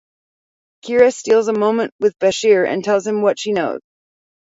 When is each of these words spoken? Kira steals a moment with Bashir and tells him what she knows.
Kira 0.83 1.11
steals 1.13 1.47
a 1.47 1.53
moment 1.53 1.93
with 1.99 2.17
Bashir 2.17 2.67
and 2.67 2.83
tells 2.83 3.05
him 3.05 3.21
what 3.21 3.37
she 3.39 3.51
knows. 3.51 3.81